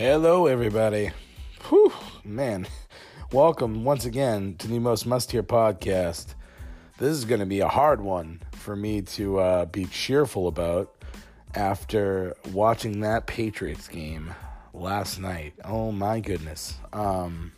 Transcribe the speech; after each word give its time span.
Hello, 0.00 0.46
everybody. 0.46 1.10
Whew, 1.68 1.92
man. 2.24 2.66
Welcome 3.32 3.84
once 3.84 4.06
again 4.06 4.54
to 4.56 4.66
the 4.66 4.78
most 4.78 5.04
must 5.04 5.30
hear 5.30 5.42
podcast. 5.42 6.36
This 6.96 7.10
is 7.10 7.26
going 7.26 7.40
to 7.40 7.46
be 7.46 7.60
a 7.60 7.68
hard 7.68 8.00
one 8.00 8.40
for 8.52 8.74
me 8.74 9.02
to 9.02 9.38
uh, 9.40 9.64
be 9.66 9.84
cheerful 9.84 10.48
about 10.48 11.04
after 11.54 12.34
watching 12.50 13.00
that 13.00 13.26
Patriots 13.26 13.88
game 13.88 14.34
last 14.72 15.20
night. 15.20 15.52
Oh, 15.66 15.92
my 15.92 16.20
goodness. 16.20 16.78
Um, 16.94 17.52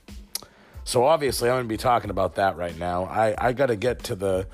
so, 0.83 1.05
obviously, 1.05 1.49
I'm 1.49 1.55
going 1.55 1.67
to 1.67 1.69
be 1.69 1.77
talking 1.77 2.11
about 2.11 2.35
that 2.35 2.57
right 2.57 2.77
now. 2.77 3.05
I, 3.05 3.37
I 3.39 3.53
got 3.53 3.67
to 3.67 3.77
get 3.77 4.03
to 4.03 4.17
the 4.17 4.49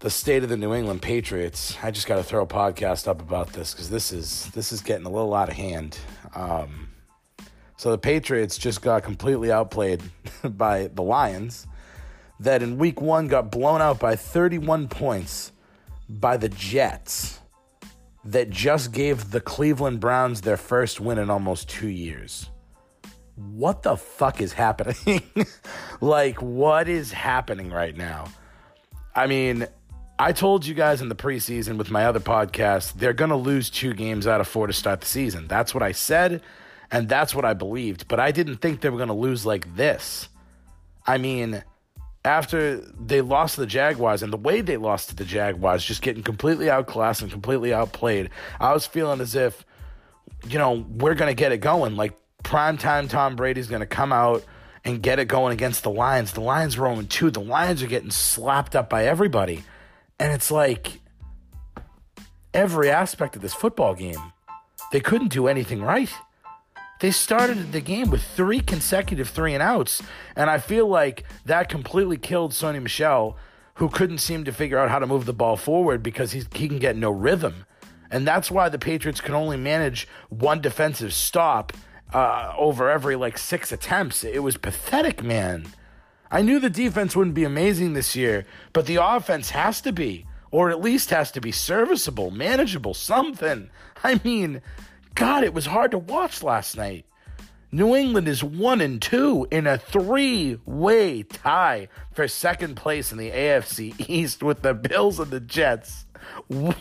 the 0.00 0.10
state 0.10 0.42
of 0.42 0.48
the 0.48 0.56
New 0.56 0.74
England 0.74 1.02
Patriots. 1.02 1.76
I 1.82 1.90
just 1.90 2.06
got 2.06 2.16
to 2.16 2.22
throw 2.22 2.42
a 2.42 2.46
podcast 2.46 3.08
up 3.08 3.20
about 3.20 3.52
this 3.52 3.72
because 3.72 3.90
this 3.90 4.12
is 4.12 4.46
this 4.54 4.72
is 4.72 4.80
getting 4.80 5.06
a 5.06 5.10
little 5.10 5.34
out 5.34 5.48
of 5.48 5.56
hand. 5.56 5.98
Um, 6.34 6.88
so 7.76 7.90
the 7.90 7.98
Patriots 7.98 8.58
just 8.58 8.82
got 8.82 9.02
completely 9.02 9.52
outplayed 9.52 10.02
by 10.44 10.88
the 10.88 11.02
Lions, 11.02 11.66
that 12.40 12.62
in 12.62 12.78
Week 12.78 13.00
One 13.00 13.28
got 13.28 13.50
blown 13.50 13.80
out 13.80 13.98
by 13.98 14.16
31 14.16 14.88
points 14.88 15.52
by 16.08 16.36
the 16.36 16.48
Jets, 16.48 17.38
that 18.24 18.50
just 18.50 18.92
gave 18.92 19.30
the 19.30 19.40
Cleveland 19.40 20.00
Browns 20.00 20.40
their 20.40 20.56
first 20.56 21.00
win 21.00 21.18
in 21.18 21.30
almost 21.30 21.68
two 21.68 21.88
years. 21.88 22.50
What 23.36 23.84
the 23.84 23.96
fuck 23.96 24.40
is 24.40 24.52
happening? 24.52 25.22
like, 26.00 26.42
what 26.42 26.88
is 26.88 27.12
happening 27.12 27.70
right 27.70 27.96
now? 27.96 28.26
I 29.14 29.26
mean, 29.26 29.66
I 30.20 30.32
told 30.32 30.66
you 30.66 30.74
guys 30.74 31.00
in 31.00 31.08
the 31.08 31.14
preseason 31.14 31.78
with 31.78 31.92
my 31.92 32.04
other 32.04 32.18
podcast, 32.18 32.94
they're 32.94 33.12
going 33.12 33.30
to 33.30 33.36
lose 33.36 33.70
two 33.70 33.94
games 33.94 34.26
out 34.26 34.40
of 34.40 34.48
four 34.48 34.66
to 34.66 34.72
start 34.72 35.00
the 35.00 35.06
season. 35.06 35.46
That's 35.46 35.72
what 35.72 35.82
I 35.82 35.92
said, 35.92 36.42
and 36.90 37.08
that's 37.08 37.36
what 37.36 37.44
I 37.44 37.54
believed. 37.54 38.08
But 38.08 38.18
I 38.18 38.32
didn't 38.32 38.56
think 38.56 38.80
they 38.80 38.90
were 38.90 38.96
going 38.96 39.08
to 39.08 39.14
lose 39.14 39.46
like 39.46 39.76
this. 39.76 40.28
I 41.06 41.18
mean, 41.18 41.62
after 42.24 42.78
they 42.78 43.20
lost 43.20 43.54
to 43.54 43.60
the 43.60 43.66
Jaguars 43.68 44.24
and 44.24 44.32
the 44.32 44.38
way 44.38 44.60
they 44.60 44.76
lost 44.76 45.10
to 45.10 45.14
the 45.14 45.24
Jaguars, 45.24 45.84
just 45.84 46.02
getting 46.02 46.24
completely 46.24 46.68
outclassed 46.68 47.22
and 47.22 47.30
completely 47.30 47.72
outplayed, 47.72 48.30
I 48.58 48.72
was 48.72 48.86
feeling 48.86 49.20
as 49.20 49.36
if, 49.36 49.64
you 50.48 50.58
know, 50.58 50.84
we're 50.96 51.14
going 51.14 51.30
to 51.30 51.40
get 51.40 51.52
it 51.52 51.58
going. 51.58 51.94
Like, 51.94 52.18
primetime 52.42 53.08
Tom 53.08 53.36
Brady's 53.36 53.68
going 53.68 53.80
to 53.80 53.86
come 53.86 54.12
out 54.12 54.44
and 54.84 55.00
get 55.00 55.20
it 55.20 55.26
going 55.26 55.52
against 55.52 55.84
the 55.84 55.90
Lions. 55.90 56.32
The 56.32 56.40
Lions 56.40 56.76
are 56.76 56.92
0 56.92 57.06
2. 57.08 57.30
The 57.30 57.40
Lions 57.40 57.84
are 57.84 57.86
getting 57.86 58.10
slapped 58.10 58.74
up 58.74 58.90
by 58.90 59.06
everybody. 59.06 59.62
And 60.18 60.32
it's 60.32 60.50
like 60.50 61.00
every 62.52 62.90
aspect 62.90 63.36
of 63.36 63.42
this 63.42 63.54
football 63.54 63.94
game, 63.94 64.32
they 64.92 65.00
couldn't 65.00 65.28
do 65.28 65.46
anything 65.46 65.82
right. 65.82 66.10
They 67.00 67.12
started 67.12 67.70
the 67.70 67.80
game 67.80 68.10
with 68.10 68.24
three 68.24 68.60
consecutive 68.60 69.28
three 69.28 69.54
and 69.54 69.62
outs, 69.62 70.02
and 70.34 70.50
I 70.50 70.58
feel 70.58 70.88
like 70.88 71.22
that 71.44 71.68
completely 71.68 72.16
killed 72.16 72.50
Sony 72.50 72.82
Michel, 72.82 73.36
who 73.74 73.88
couldn't 73.88 74.18
seem 74.18 74.44
to 74.44 74.52
figure 74.52 74.78
out 74.78 74.90
how 74.90 74.98
to 74.98 75.06
move 75.06 75.24
the 75.24 75.32
ball 75.32 75.56
forward 75.56 76.02
because 76.02 76.32
he, 76.32 76.42
can 76.42 76.80
get 76.80 76.96
no 76.96 77.10
rhythm. 77.10 77.64
And 78.10 78.26
that's 78.26 78.50
why 78.50 78.68
the 78.68 78.78
Patriots 78.78 79.20
can 79.20 79.34
only 79.34 79.56
manage 79.56 80.08
one 80.28 80.60
defensive 80.60 81.14
stop 81.14 81.72
uh, 82.12 82.52
over 82.58 82.90
every 82.90 83.14
like 83.14 83.38
six 83.38 83.70
attempts. 83.70 84.24
It 84.24 84.42
was 84.42 84.56
pathetic, 84.56 85.22
man. 85.22 85.66
I 86.30 86.42
knew 86.42 86.60
the 86.60 86.70
defense 86.70 87.16
wouldn't 87.16 87.34
be 87.34 87.44
amazing 87.44 87.94
this 87.94 88.14
year, 88.14 88.44
but 88.72 88.86
the 88.86 88.96
offense 88.96 89.50
has 89.50 89.80
to 89.82 89.92
be, 89.92 90.26
or 90.50 90.70
at 90.70 90.80
least 90.80 91.10
has 91.10 91.32
to 91.32 91.40
be 91.40 91.52
serviceable, 91.52 92.30
manageable, 92.30 92.94
something. 92.94 93.70
I 94.04 94.20
mean, 94.24 94.60
God, 95.14 95.44
it 95.44 95.54
was 95.54 95.66
hard 95.66 95.92
to 95.92 95.98
watch 95.98 96.42
last 96.42 96.76
night. 96.76 97.04
New 97.70 97.94
England 97.94 98.28
is 98.28 98.42
one 98.42 98.80
and 98.80 99.00
two 99.00 99.46
in 99.50 99.66
a 99.66 99.76
three-way 99.76 101.22
tie 101.22 101.88
for 102.12 102.26
second 102.26 102.76
place 102.76 103.12
in 103.12 103.18
the 103.18 103.30
AFC 103.30 104.08
East 104.08 104.42
with 104.42 104.62
the 104.62 104.72
Bills 104.72 105.20
and 105.20 105.30
the 105.30 105.40
Jets. 105.40 106.06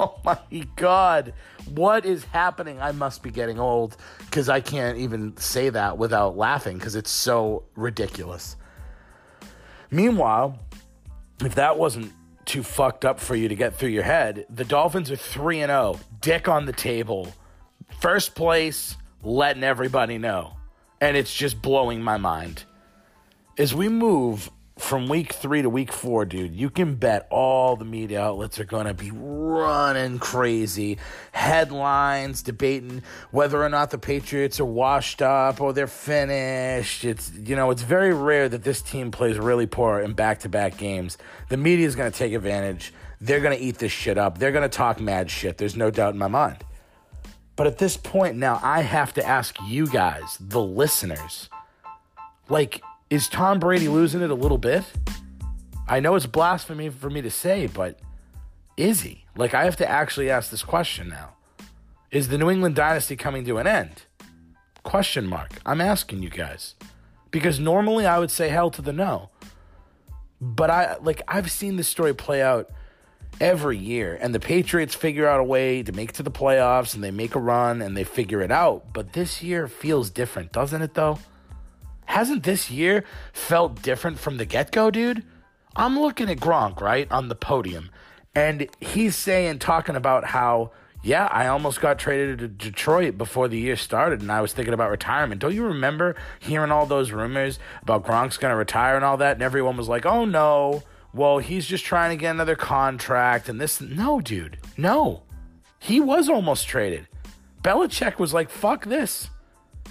Oh 0.00 0.18
my 0.24 0.38
God. 0.74 1.34
What 1.72 2.04
is 2.04 2.24
happening? 2.24 2.80
I 2.80 2.90
must 2.92 3.22
be 3.22 3.30
getting 3.30 3.60
old 3.60 3.96
because 4.18 4.48
I 4.48 4.60
can't 4.60 4.98
even 4.98 5.36
say 5.36 5.68
that 5.68 5.98
without 5.98 6.36
laughing 6.36 6.78
because 6.78 6.96
it's 6.96 7.10
so 7.10 7.62
ridiculous. 7.76 8.56
Meanwhile, 9.90 10.58
if 11.40 11.54
that 11.56 11.78
wasn't 11.78 12.12
too 12.44 12.62
fucked 12.62 13.04
up 13.04 13.20
for 13.20 13.34
you 13.34 13.48
to 13.48 13.54
get 13.54 13.76
through 13.76 13.90
your 13.90 14.02
head, 14.02 14.46
the 14.50 14.64
Dolphins 14.64 15.10
are 15.10 15.16
3 15.16 15.60
and 15.60 15.70
0, 15.70 16.00
dick 16.20 16.48
on 16.48 16.66
the 16.66 16.72
table, 16.72 17.32
first 18.00 18.34
place, 18.34 18.96
letting 19.22 19.64
everybody 19.64 20.18
know. 20.18 20.56
And 21.00 21.16
it's 21.16 21.34
just 21.34 21.60
blowing 21.60 22.02
my 22.02 22.16
mind. 22.16 22.64
As 23.58 23.74
we 23.74 23.88
move 23.88 24.50
from 24.84 25.08
week 25.08 25.32
three 25.32 25.62
to 25.62 25.70
week 25.70 25.90
four, 25.90 26.26
dude, 26.26 26.54
you 26.54 26.68
can 26.68 26.94
bet 26.94 27.26
all 27.30 27.74
the 27.74 27.86
media 27.86 28.20
outlets 28.20 28.60
are 28.60 28.64
going 28.64 28.86
to 28.86 28.92
be 28.92 29.10
running 29.10 30.18
crazy. 30.18 30.98
Headlines 31.32 32.42
debating 32.42 33.02
whether 33.30 33.62
or 33.62 33.70
not 33.70 33.90
the 33.90 33.98
Patriots 33.98 34.60
are 34.60 34.66
washed 34.66 35.22
up 35.22 35.60
or 35.62 35.72
they're 35.72 35.86
finished. 35.86 37.04
It's, 37.04 37.32
you 37.32 37.56
know, 37.56 37.70
it's 37.70 37.82
very 37.82 38.12
rare 38.12 38.48
that 38.48 38.62
this 38.62 38.82
team 38.82 39.10
plays 39.10 39.38
really 39.38 39.66
poor 39.66 40.00
in 40.00 40.12
back 40.12 40.40
to 40.40 40.50
back 40.50 40.76
games. 40.76 41.16
The 41.48 41.56
media 41.56 41.86
is 41.86 41.96
going 41.96 42.12
to 42.12 42.16
take 42.16 42.34
advantage. 42.34 42.92
They're 43.22 43.40
going 43.40 43.56
to 43.56 43.64
eat 43.64 43.78
this 43.78 43.92
shit 43.92 44.18
up. 44.18 44.36
They're 44.36 44.52
going 44.52 44.68
to 44.68 44.76
talk 44.76 45.00
mad 45.00 45.30
shit. 45.30 45.56
There's 45.56 45.76
no 45.76 45.90
doubt 45.90 46.12
in 46.12 46.18
my 46.18 46.28
mind. 46.28 46.62
But 47.56 47.66
at 47.66 47.78
this 47.78 47.96
point 47.96 48.36
now, 48.36 48.60
I 48.62 48.82
have 48.82 49.14
to 49.14 49.26
ask 49.26 49.56
you 49.66 49.86
guys, 49.86 50.36
the 50.38 50.60
listeners, 50.60 51.48
like, 52.50 52.82
is 53.10 53.28
Tom 53.28 53.58
Brady 53.58 53.88
losing 53.88 54.22
it 54.22 54.30
a 54.30 54.34
little 54.34 54.58
bit? 54.58 54.84
I 55.86 56.00
know 56.00 56.14
it's 56.14 56.26
blasphemy 56.26 56.88
for 56.88 57.10
me 57.10 57.20
to 57.22 57.30
say, 57.30 57.66
but 57.66 57.98
is 58.76 59.02
he? 59.02 59.24
Like, 59.36 59.54
I 59.54 59.64
have 59.64 59.76
to 59.76 59.88
actually 59.88 60.30
ask 60.30 60.50
this 60.50 60.62
question 60.62 61.08
now. 61.08 61.34
Is 62.10 62.28
the 62.28 62.38
New 62.38 62.50
England 62.50 62.76
dynasty 62.76 63.16
coming 63.16 63.44
to 63.44 63.58
an 63.58 63.66
end? 63.66 64.04
Question 64.82 65.26
mark. 65.26 65.60
I'm 65.66 65.80
asking 65.80 66.22
you 66.22 66.30
guys. 66.30 66.74
Because 67.30 67.58
normally 67.58 68.06
I 68.06 68.18
would 68.18 68.30
say 68.30 68.48
hell 68.48 68.70
to 68.70 68.82
the 68.82 68.92
no. 68.92 69.30
But 70.40 70.70
I 70.70 70.96
like 71.00 71.22
I've 71.26 71.50
seen 71.50 71.76
this 71.76 71.88
story 71.88 72.14
play 72.14 72.42
out 72.42 72.70
every 73.40 73.78
year 73.78 74.16
and 74.20 74.32
the 74.32 74.38
Patriots 74.38 74.94
figure 74.94 75.26
out 75.26 75.40
a 75.40 75.44
way 75.44 75.82
to 75.82 75.90
make 75.90 76.12
to 76.12 76.22
the 76.22 76.30
playoffs 76.30 76.94
and 76.94 77.02
they 77.02 77.10
make 77.10 77.34
a 77.34 77.40
run 77.40 77.82
and 77.82 77.96
they 77.96 78.04
figure 78.04 78.40
it 78.42 78.52
out. 78.52 78.92
But 78.92 79.14
this 79.14 79.42
year 79.42 79.66
feels 79.66 80.10
different, 80.10 80.52
doesn't 80.52 80.82
it 80.82 80.94
though? 80.94 81.18
Hasn't 82.06 82.42
this 82.42 82.70
year 82.70 83.04
felt 83.32 83.82
different 83.82 84.18
from 84.18 84.36
the 84.36 84.44
get 84.44 84.72
go, 84.72 84.90
dude? 84.90 85.24
I'm 85.76 85.98
looking 85.98 86.30
at 86.30 86.38
Gronk, 86.38 86.80
right, 86.80 87.10
on 87.10 87.28
the 87.28 87.34
podium, 87.34 87.90
and 88.34 88.68
he's 88.80 89.16
saying, 89.16 89.58
talking 89.58 89.96
about 89.96 90.24
how, 90.24 90.70
yeah, 91.02 91.26
I 91.30 91.48
almost 91.48 91.80
got 91.80 91.98
traded 91.98 92.38
to 92.38 92.48
Detroit 92.48 93.18
before 93.18 93.48
the 93.48 93.58
year 93.58 93.76
started, 93.76 94.20
and 94.20 94.30
I 94.30 94.40
was 94.40 94.52
thinking 94.52 94.74
about 94.74 94.90
retirement. 94.90 95.40
Don't 95.40 95.54
you 95.54 95.64
remember 95.64 96.14
hearing 96.38 96.70
all 96.70 96.86
those 96.86 97.10
rumors 97.10 97.58
about 97.82 98.04
Gronk's 98.04 98.36
going 98.36 98.52
to 98.52 98.56
retire 98.56 98.96
and 98.96 99.04
all 99.04 99.16
that? 99.16 99.34
And 99.34 99.42
everyone 99.42 99.76
was 99.76 99.88
like, 99.88 100.06
oh 100.06 100.24
no, 100.24 100.82
well, 101.12 101.38
he's 101.38 101.66
just 101.66 101.84
trying 101.84 102.16
to 102.16 102.20
get 102.20 102.30
another 102.30 102.56
contract 102.56 103.48
and 103.48 103.60
this. 103.60 103.80
No, 103.80 104.20
dude, 104.20 104.58
no. 104.76 105.22
He 105.78 106.00
was 106.00 106.28
almost 106.28 106.66
traded. 106.66 107.08
Belichick 107.62 108.18
was 108.18 108.32
like, 108.32 108.48
fuck 108.48 108.84
this. 108.84 109.28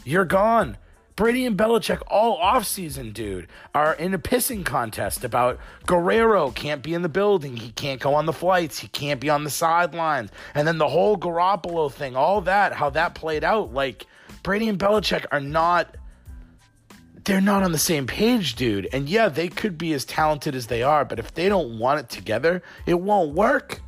You're 0.05 0.25
gone. 0.25 0.77
Brady 1.15 1.45
and 1.45 1.57
Belichick 1.57 2.01
all 2.07 2.39
offseason, 2.39 3.13
dude, 3.13 3.47
are 3.75 3.93
in 3.93 4.13
a 4.13 4.19
pissing 4.19 4.65
contest 4.65 5.23
about 5.23 5.59
Guerrero 5.85 6.49
can't 6.51 6.81
be 6.81 6.93
in 6.93 7.03
the 7.03 7.09
building. 7.09 7.55
He 7.55 7.71
can't 7.71 8.01
go 8.01 8.15
on 8.15 8.25
the 8.25 8.33
flights. 8.33 8.79
He 8.79 8.87
can't 8.87 9.19
be 9.19 9.29
on 9.29 9.43
the 9.43 9.51
sidelines. 9.51 10.31
And 10.55 10.67
then 10.67 10.79
the 10.79 10.87
whole 10.87 11.17
Garoppolo 11.17 11.91
thing, 11.91 12.15
all 12.15 12.41
that, 12.41 12.73
how 12.73 12.89
that 12.91 13.13
played 13.13 13.43
out. 13.43 13.73
Like, 13.73 14.07
Brady 14.41 14.67
and 14.67 14.79
Belichick 14.79 15.25
are 15.31 15.39
not, 15.39 15.95
they're 17.25 17.41
not 17.41 17.61
on 17.61 17.71
the 17.71 17.77
same 17.77 18.07
page, 18.07 18.55
dude. 18.55 18.89
And 18.91 19.07
yeah, 19.07 19.29
they 19.29 19.49
could 19.49 19.77
be 19.77 19.93
as 19.93 20.05
talented 20.05 20.55
as 20.55 20.67
they 20.67 20.81
are, 20.81 21.05
but 21.05 21.19
if 21.19 21.33
they 21.33 21.47
don't 21.47 21.77
want 21.77 21.99
it 21.99 22.09
together, 22.09 22.63
it 22.87 22.99
won't 22.99 23.33
work. 23.35 23.81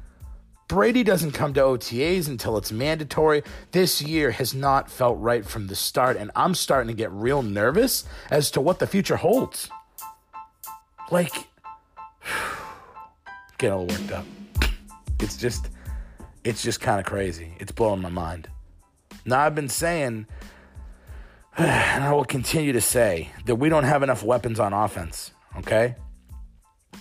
Brady 0.67 1.03
doesn't 1.03 1.33
come 1.33 1.53
to 1.53 1.61
OTAs 1.61 2.27
until 2.27 2.57
it's 2.57 2.71
mandatory. 2.71 3.43
This 3.71 4.01
year 4.01 4.31
has 4.31 4.55
not 4.55 4.89
felt 4.89 5.19
right 5.19 5.45
from 5.45 5.67
the 5.67 5.75
start, 5.75 6.17
and 6.17 6.31
I'm 6.35 6.55
starting 6.55 6.87
to 6.87 6.95
get 6.95 7.11
real 7.11 7.43
nervous 7.43 8.03
as 8.31 8.49
to 8.51 8.61
what 8.61 8.79
the 8.79 8.87
future 8.87 9.17
holds. 9.17 9.69
Like, 11.11 11.31
get 13.59 13.71
all 13.71 13.85
worked 13.85 14.11
up. 14.11 14.25
It's 15.17 15.37
just, 15.37 15.69
it's 16.43 16.61
just 16.61 16.81
kind 16.81 16.99
of 16.99 17.05
crazy. 17.05 17.55
It's 17.57 17.71
blowing 17.71 18.01
my 18.01 18.09
mind. 18.09 18.49
Now, 19.23 19.39
I've 19.39 19.55
been 19.55 19.69
saying, 19.69 20.27
and 21.57 22.03
I 22.03 22.11
will 22.11 22.25
continue 22.25 22.73
to 22.73 22.81
say, 22.81 23.29
that 23.45 23.55
we 23.55 23.69
don't 23.69 23.85
have 23.85 24.03
enough 24.03 24.23
weapons 24.23 24.59
on 24.59 24.73
offense, 24.73 25.31
okay? 25.59 25.95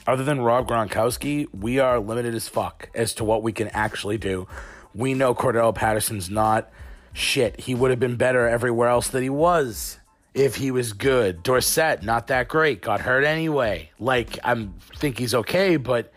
Other 0.06 0.24
than 0.24 0.40
Rob 0.40 0.68
Gronkowski, 0.68 1.48
we 1.54 1.78
are 1.78 1.98
limited 1.98 2.34
as 2.34 2.48
fuck 2.48 2.90
as 2.94 3.14
to 3.14 3.24
what 3.24 3.42
we 3.42 3.52
can 3.52 3.68
actually 3.68 4.18
do. 4.18 4.46
We 4.94 5.14
know 5.14 5.34
Cordell 5.34 5.74
Patterson's 5.74 6.30
not 6.30 6.70
Shit, 7.16 7.60
he 7.60 7.76
would 7.76 7.92
have 7.92 8.00
been 8.00 8.16
better 8.16 8.48
everywhere 8.48 8.88
else 8.88 9.06
that 9.08 9.22
he 9.22 9.30
was 9.30 10.00
if 10.34 10.56
he 10.56 10.72
was 10.72 10.92
good. 10.92 11.44
Dorsett, 11.44 12.02
not 12.02 12.26
that 12.26 12.48
great, 12.48 12.82
got 12.82 13.00
hurt 13.00 13.22
anyway. 13.22 13.90
Like, 14.00 14.36
I 14.42 14.68
think 14.96 15.18
he's 15.18 15.32
okay, 15.32 15.76
but 15.76 16.12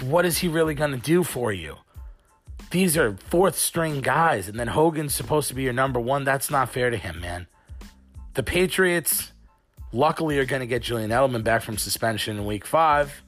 what 0.00 0.24
is 0.24 0.38
he 0.38 0.48
really 0.48 0.74
going 0.74 0.92
to 0.92 0.96
do 0.96 1.24
for 1.24 1.52
you? 1.52 1.76
These 2.70 2.96
are 2.96 3.18
fourth 3.28 3.56
string 3.56 4.00
guys, 4.00 4.48
and 4.48 4.58
then 4.58 4.68
Hogan's 4.68 5.14
supposed 5.14 5.48
to 5.48 5.54
be 5.54 5.62
your 5.62 5.74
number 5.74 6.00
one. 6.00 6.24
That's 6.24 6.50
not 6.50 6.70
fair 6.70 6.88
to 6.88 6.96
him, 6.96 7.20
man. 7.20 7.46
The 8.32 8.42
Patriots, 8.42 9.32
luckily, 9.94 10.34
you're 10.34 10.44
going 10.44 10.60
to 10.60 10.66
get 10.66 10.82
Julian 10.82 11.10
Edelman 11.10 11.44
back 11.44 11.62
from 11.62 11.78
suspension 11.78 12.36
in 12.36 12.44
week 12.44 12.66
five, 12.66 13.22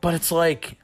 but 0.00 0.14
it's 0.14 0.32
like 0.32 0.78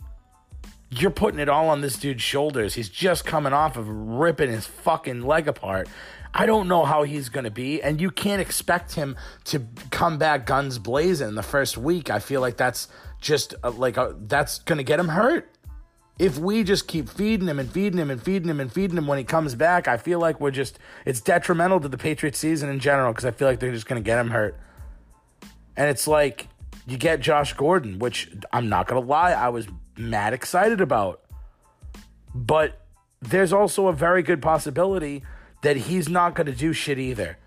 you're 0.91 1.11
putting 1.11 1.41
it 1.41 1.49
all 1.49 1.69
on 1.69 1.81
this 1.81 1.99
dude's 1.99 2.23
shoulders. 2.23 2.75
He's 2.75 2.89
just 2.89 3.25
coming 3.25 3.53
off 3.53 3.77
of 3.77 3.89
ripping 3.89 4.51
his 4.51 4.67
fucking 4.67 5.23
leg 5.23 5.49
apart. 5.49 5.89
I 6.33 6.47
don't 6.47 6.67
know 6.69 6.85
how 6.85 7.05
he's 7.05 7.29
going 7.29 7.45
to 7.45 7.51
be, 7.51 7.83
and 7.83 8.01
you 8.01 8.11
can't 8.11 8.41
expect 8.41 8.95
him 8.95 9.17
to 9.45 9.63
come 9.91 10.19
back 10.19 10.47
guns 10.47 10.79
blazing 10.79 11.29
in 11.29 11.35
the 11.35 11.43
first 11.43 11.77
week. 11.77 12.11
I 12.11 12.19
feel 12.19 12.41
like 12.41 12.57
that's 12.57 12.89
just 13.21 13.55
a, 13.63 13.71
like 13.71 13.97
a, 13.97 14.17
that's 14.27 14.59
going 14.61 14.79
to 14.79 14.85
get 14.85 14.99
him 14.99 15.09
hurt. 15.09 15.51
If 16.19 16.39
we 16.39 16.63
just 16.63 16.87
keep 16.87 17.09
feeding 17.09 17.49
him 17.49 17.59
and 17.59 17.71
feeding 17.71 17.99
him 17.99 18.11
and 18.11 18.23
feeding 18.23 18.49
him 18.49 18.61
and 18.61 18.73
feeding 18.73 18.97
him 18.97 19.07
when 19.07 19.19
he 19.19 19.25
comes 19.25 19.55
back, 19.57 19.89
I 19.89 19.97
feel 19.97 20.21
like 20.21 20.41
we're 20.41 20.53
just 20.53 20.79
it's 21.05 21.21
detrimental 21.21 21.81
to 21.81 21.89
the 21.89 21.99
Patriots 21.99 22.39
season 22.39 22.69
in 22.69 22.79
general 22.79 23.13
because 23.13 23.25
I 23.25 23.33
feel 23.33 23.49
like 23.49 23.59
they're 23.59 23.73
just 23.73 23.87
going 23.87 24.01
to 24.01 24.07
get 24.07 24.19
him 24.19 24.31
hurt. 24.31 24.57
And 25.77 25.91
it's 25.91 26.07
like 26.07 26.49
you 26.87 26.97
get 26.97 27.21
Josh 27.21 27.53
Gordon, 27.55 27.99
which 27.99 28.31
I'm 28.53 28.69
not 28.69 28.87
going 28.87 29.01
to 29.01 29.09
lie, 29.09 29.33
I 29.33 29.49
was 29.49 29.67
mad 29.97 30.33
excited 30.33 30.81
about. 30.81 31.23
But 32.35 32.81
there's 33.21 33.53
also 33.53 33.87
a 33.87 33.93
very 33.93 34.23
good 34.23 34.43
possibility 34.43 35.23
that 35.63 35.77
he's 35.77 36.09
not 36.09 36.35
going 36.35 36.47
to 36.47 36.53
do 36.53 36.73
shit 36.73 36.99
either. 36.99 37.39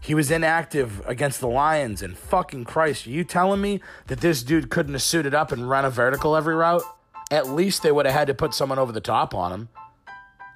He 0.00 0.14
was 0.14 0.30
inactive 0.30 1.02
against 1.06 1.40
the 1.40 1.48
Lions, 1.48 2.02
and 2.02 2.16
fucking 2.16 2.64
Christ, 2.64 3.06
are 3.06 3.10
you 3.10 3.24
telling 3.24 3.60
me 3.60 3.80
that 4.08 4.20
this 4.20 4.42
dude 4.42 4.68
couldn't 4.68 4.92
have 4.92 5.02
suited 5.02 5.34
up 5.34 5.50
and 5.50 5.68
run 5.68 5.84
a 5.84 5.90
vertical 5.90 6.36
every 6.36 6.54
route? 6.54 6.82
At 7.30 7.48
least 7.48 7.82
they 7.82 7.90
would 7.90 8.04
have 8.04 8.14
had 8.14 8.26
to 8.26 8.34
put 8.34 8.52
someone 8.52 8.78
over 8.78 8.92
the 8.92 9.00
top 9.00 9.34
on 9.34 9.52
him. 9.52 9.68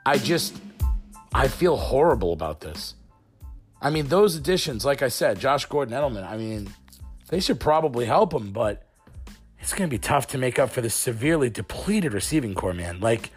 I 0.05 0.19
just, 0.19 0.55
I 1.35 1.49
feel 1.49 1.77
horrible 1.77 2.33
about 2.35 2.61
this. 2.61 2.95
I 3.81 3.91
mean, 3.91 4.09
those 4.09 4.37
additions, 4.37 4.85
like 4.85 5.03
I 5.03 5.09
said, 5.09 5.41
Josh 5.41 5.65
Gordon 5.65 5.95
Edelman, 5.95 6.29
I 6.29 6.37
mean, 6.37 6.69
they 7.28 7.40
should 7.40 7.60
probably 7.60 8.06
help 8.06 8.32
him, 8.32 8.52
but 8.52 8.86
it's 9.60 9.72
going 9.72 9.88
to 9.88 9.94
be 9.94 9.98
tough 9.98 10.28
to 10.28 10.38
make 10.38 10.58
up 10.58 10.70
for 10.70 10.80
this 10.80 10.94
severely 10.94 11.50
depleted 11.50 12.12
receiving 12.12 12.54
corps, 12.54 12.75
man. 12.75 13.00
Like, 13.00 13.30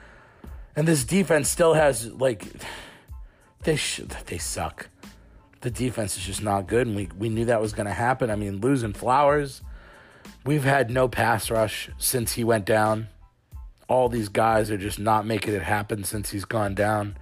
and 0.76 0.88
this 0.88 1.04
defense 1.04 1.50
still 1.50 1.74
has 1.74 2.12
like 2.12 2.46
they 3.64 3.76
sh- 3.76 4.02
they 4.28 4.38
suck. 4.38 4.90
The 5.62 5.70
defense 5.72 6.18
is 6.18 6.24
just 6.24 6.42
not 6.42 6.68
good, 6.68 6.88
and 6.88 6.96
we 6.96 7.10
we 7.18 7.30
knew 7.30 7.46
that 7.46 7.62
was 7.62 7.74
going 7.74 7.86
to 7.86 7.94
happen. 7.94 8.32
I 8.32 8.36
mean, 8.36 8.62
losing 8.62 8.94
Flowers, 8.94 9.62
we've 10.46 10.64
had 10.64 10.90
no 10.90 11.08
pass 11.08 11.52
rush 11.52 11.90
since 11.98 12.34
he 12.34 12.44
went 12.44 12.66
down. 12.66 13.10
All 13.88 14.08
these 14.08 14.30
guys 14.30 14.72
are 14.72 14.78
just 14.78 15.00
not 15.00 15.26
making 15.26 15.54
it 15.54 15.64
happen 15.64 16.04
since 16.06 16.30
he's 16.30 16.46
gone 16.46 16.76
down. 16.76 17.18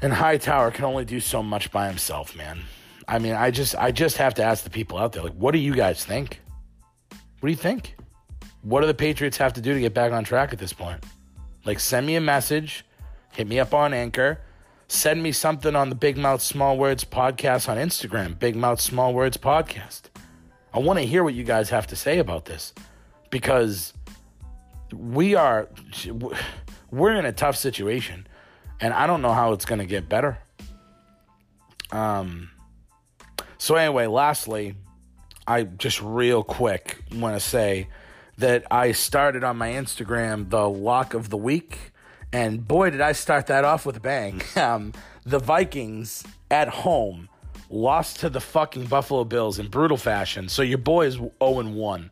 And 0.00 0.14
Hightower 0.14 0.70
can 0.70 0.84
only 0.84 1.04
do 1.04 1.20
so 1.20 1.42
much 1.42 1.70
by 1.70 1.86
himself, 1.86 2.34
man. 2.34 2.62
I 3.12 3.18
mean, 3.18 3.34
I 3.34 3.50
just 3.50 3.76
I 3.76 3.92
just 3.92 4.16
have 4.16 4.32
to 4.36 4.42
ask 4.42 4.64
the 4.64 4.70
people 4.70 4.96
out 4.96 5.12
there, 5.12 5.22
like, 5.22 5.34
what 5.34 5.52
do 5.52 5.58
you 5.58 5.74
guys 5.74 6.02
think? 6.02 6.40
What 7.10 7.46
do 7.46 7.50
you 7.50 7.58
think? 7.58 7.94
What 8.62 8.80
do 8.80 8.86
the 8.86 8.94
Patriots 8.94 9.36
have 9.36 9.52
to 9.52 9.60
do 9.60 9.74
to 9.74 9.80
get 9.80 9.92
back 9.92 10.12
on 10.12 10.24
track 10.24 10.54
at 10.54 10.58
this 10.58 10.72
point? 10.72 11.04
Like, 11.66 11.78
send 11.78 12.06
me 12.06 12.14
a 12.16 12.22
message, 12.22 12.86
hit 13.32 13.46
me 13.46 13.60
up 13.60 13.74
on 13.74 13.92
Anchor, 13.92 14.40
send 14.88 15.22
me 15.22 15.30
something 15.30 15.76
on 15.76 15.90
the 15.90 15.94
Big 15.94 16.16
Mouth 16.16 16.40
Small 16.40 16.78
Words 16.78 17.04
podcast 17.04 17.68
on 17.68 17.76
Instagram, 17.76 18.38
Big 18.38 18.56
Mouth 18.56 18.80
Small 18.80 19.12
Words 19.12 19.36
podcast. 19.36 20.04
I 20.72 20.78
want 20.78 20.98
to 20.98 21.04
hear 21.04 21.22
what 21.22 21.34
you 21.34 21.44
guys 21.44 21.68
have 21.68 21.88
to 21.88 21.96
say 21.96 22.18
about 22.18 22.46
this 22.46 22.72
because 23.28 23.92
we 24.90 25.34
are 25.34 25.68
we're 26.90 27.12
in 27.12 27.26
a 27.26 27.32
tough 27.32 27.56
situation 27.58 28.26
and 28.80 28.94
I 28.94 29.06
don't 29.06 29.20
know 29.20 29.34
how 29.34 29.52
it's 29.52 29.66
going 29.66 29.80
to 29.80 29.86
get 29.86 30.08
better. 30.08 30.38
Um 31.90 32.48
so 33.62 33.76
anyway, 33.76 34.08
lastly, 34.08 34.74
I 35.46 35.62
just 35.62 36.02
real 36.02 36.42
quick 36.42 36.98
want 37.14 37.36
to 37.36 37.40
say 37.40 37.86
that 38.38 38.64
I 38.72 38.90
started 38.90 39.44
on 39.44 39.56
my 39.56 39.70
Instagram 39.70 40.50
the 40.50 40.68
lock 40.68 41.14
of 41.14 41.30
the 41.30 41.36
week, 41.36 41.92
and 42.32 42.66
boy, 42.66 42.90
did 42.90 43.00
I 43.00 43.12
start 43.12 43.46
that 43.46 43.64
off 43.64 43.86
with 43.86 43.96
a 43.96 44.00
bang. 44.00 44.42
Um, 44.56 44.92
the 45.24 45.38
Vikings 45.38 46.24
at 46.50 46.66
home 46.70 47.28
lost 47.70 48.18
to 48.18 48.28
the 48.28 48.40
fucking 48.40 48.86
Buffalo 48.86 49.22
Bills 49.22 49.60
in 49.60 49.68
brutal 49.68 49.96
fashion. 49.96 50.48
So 50.48 50.62
your 50.62 50.78
boy 50.78 51.06
is 51.06 51.14
0 51.14 51.30
1 51.38 52.10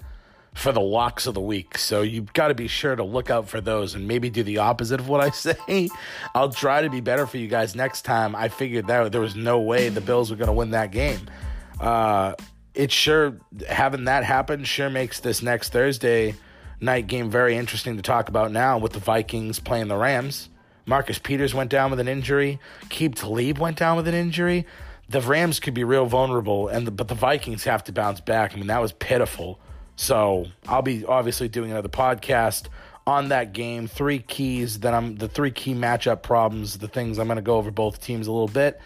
for 0.54 0.72
the 0.72 0.80
locks 0.80 1.26
of 1.26 1.34
the 1.34 1.40
week. 1.40 1.78
So 1.78 2.02
you've 2.02 2.32
got 2.32 2.48
to 2.48 2.54
be 2.54 2.66
sure 2.66 2.96
to 2.96 3.04
look 3.04 3.30
out 3.30 3.48
for 3.48 3.60
those 3.60 3.94
and 3.94 4.08
maybe 4.08 4.30
do 4.30 4.42
the 4.42 4.58
opposite 4.58 5.00
of 5.00 5.08
what 5.08 5.20
I 5.20 5.30
say. 5.66 5.88
I'll 6.34 6.50
try 6.50 6.82
to 6.82 6.90
be 6.90 7.00
better 7.00 7.26
for 7.26 7.38
you 7.38 7.48
guys 7.48 7.74
next 7.74 8.02
time. 8.02 8.34
I 8.34 8.48
figured 8.48 8.86
that 8.88 9.12
there 9.12 9.20
was 9.20 9.36
no 9.36 9.60
way 9.60 9.88
the 9.88 10.00
Bills 10.00 10.30
were 10.30 10.36
going 10.36 10.48
to 10.48 10.52
win 10.52 10.70
that 10.70 10.90
game. 10.90 11.30
Uh, 11.78 12.34
it 12.74 12.92
sure 12.92 13.36
having 13.68 14.04
that 14.04 14.24
happen 14.24 14.64
sure 14.64 14.90
makes 14.90 15.20
this 15.20 15.42
next 15.42 15.72
Thursday 15.72 16.34
night 16.80 17.06
game 17.06 17.30
very 17.30 17.56
interesting 17.56 17.96
to 17.96 18.02
talk 18.02 18.28
about 18.28 18.52
now 18.52 18.78
with 18.78 18.92
the 18.92 18.98
Vikings 18.98 19.58
playing 19.60 19.88
the 19.88 19.96
Rams. 19.96 20.48
Marcus 20.86 21.18
Peters 21.18 21.54
went 21.54 21.70
down 21.70 21.90
with 21.90 22.00
an 22.00 22.08
injury. 22.08 22.58
Aqib 22.82 23.14
Talib 23.14 23.58
went 23.58 23.78
down 23.78 23.96
with 23.96 24.08
an 24.08 24.14
injury. 24.14 24.66
The 25.08 25.20
Rams 25.20 25.60
could 25.60 25.74
be 25.74 25.84
real 25.84 26.06
vulnerable, 26.06 26.68
and 26.68 26.86
the, 26.86 26.90
but 26.90 27.08
the 27.08 27.14
Vikings 27.14 27.64
have 27.64 27.84
to 27.84 27.92
bounce 27.92 28.20
back. 28.20 28.52
I 28.52 28.56
mean, 28.56 28.68
that 28.68 28.80
was 28.80 28.92
pitiful. 28.92 29.60
So 30.00 30.46
I'll 30.66 30.80
be 30.80 31.04
obviously 31.04 31.48
doing 31.48 31.72
another 31.72 31.90
podcast 31.90 32.68
on 33.06 33.28
that 33.28 33.52
game. 33.52 33.86
Three 33.86 34.18
keys 34.18 34.80
that 34.80 34.94
I'm 34.94 35.16
the 35.16 35.28
three 35.28 35.50
key 35.50 35.74
matchup 35.74 36.22
problems, 36.22 36.78
the 36.78 36.88
things 36.88 37.18
I'm 37.18 37.26
going 37.26 37.36
to 37.36 37.42
go 37.42 37.56
over 37.56 37.70
both 37.70 38.00
teams 38.00 38.26
a 38.26 38.32
little 38.32 38.48
bit. 38.48 38.80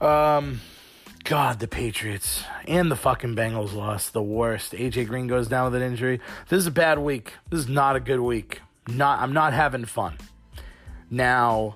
Um, 0.00 0.60
God, 1.24 1.58
the 1.58 1.66
Patriots 1.66 2.44
and 2.68 2.92
the 2.92 2.94
fucking 2.94 3.34
Bengals 3.34 3.74
lost 3.74 4.12
the 4.12 4.22
worst. 4.22 4.70
AJ 4.70 5.08
Green 5.08 5.26
goes 5.26 5.48
down 5.48 5.72
with 5.72 5.82
an 5.82 5.90
injury. 5.90 6.20
This 6.48 6.58
is 6.58 6.68
a 6.68 6.70
bad 6.70 7.00
week. 7.00 7.32
This 7.50 7.58
is 7.58 7.68
not 7.68 7.96
a 7.96 8.00
good 8.00 8.20
week. 8.20 8.60
Not 8.86 9.18
I'm 9.18 9.32
not 9.32 9.52
having 9.52 9.84
fun. 9.84 10.16
Now, 11.10 11.74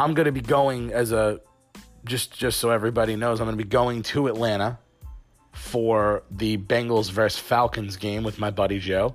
I'm 0.00 0.14
going 0.14 0.26
to 0.26 0.32
be 0.32 0.40
going 0.40 0.92
as 0.92 1.12
a 1.12 1.40
just 2.04 2.36
just 2.36 2.58
so 2.58 2.70
everybody 2.70 3.14
knows, 3.14 3.38
I'm 3.38 3.46
going 3.46 3.56
to 3.56 3.64
be 3.64 3.70
going 3.70 4.02
to 4.02 4.26
Atlanta 4.26 4.80
for 5.52 6.22
the 6.30 6.58
Bengals 6.58 7.10
versus 7.10 7.38
Falcons 7.38 7.96
game 7.96 8.24
with 8.24 8.38
my 8.38 8.50
buddy 8.50 8.78
Joe. 8.78 9.14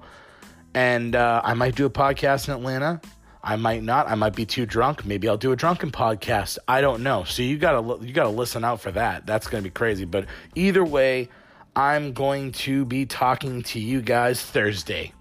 And 0.74 1.15
uh, 1.15 1.41
I 1.44 1.53
might 1.53 1.75
do 1.75 1.86
a 1.86 1.89
podcast 1.89 2.48
in 2.48 2.53
Atlanta. 2.53 3.01
I 3.44 3.56
might 3.56 3.84
not. 3.84 4.10
I 4.10 4.15
might 4.15 4.36
be 4.36 4.46
too 4.46 4.65
drunk. 4.65 5.06
Maybe 5.06 5.27
I'll 5.27 5.38
do 5.38 5.51
a 5.51 5.56
drunken 5.56 5.91
podcast. 5.91 6.58
I 6.67 6.82
don't 6.82 7.01
know. 7.01 7.24
So 7.24 7.41
you 7.41 7.58
gotta 7.58 8.06
you 8.06 8.13
gotta 8.13 8.29
listen 8.29 8.63
out 8.63 8.82
for 8.82 8.91
that. 8.91 9.25
That's 9.25 9.48
gonna 9.48 9.63
be 9.63 9.70
crazy. 9.70 10.06
But 10.06 10.25
either 10.56 10.84
way, 10.84 11.29
I'm 11.75 12.13
going 12.13 12.51
to 12.53 12.86
be 12.86 13.06
talking 13.06 13.62
to 13.63 13.79
you 13.79 14.01
guys 14.01 14.41
Thursday 14.41 15.13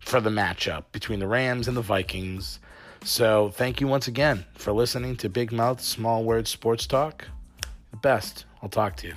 for 0.00 0.20
the 0.20 0.30
matchup 0.30 0.84
between 0.92 1.20
the 1.20 1.26
Rams 1.26 1.68
and 1.68 1.76
the 1.76 1.82
Vikings. 1.82 2.58
So 3.04 3.50
thank 3.54 3.80
you 3.80 3.86
once 3.86 4.08
again 4.08 4.44
for 4.54 4.72
listening 4.72 5.16
to 5.18 5.28
Big 5.28 5.52
Mouth 5.52 5.80
Small 5.80 6.24
Words 6.24 6.50
Sports 6.50 6.86
Talk. 6.86 7.26
The 7.92 7.96
best. 7.96 8.44
I'll 8.62 8.68
talk 8.68 8.96
to 8.96 9.08
you. 9.08 9.14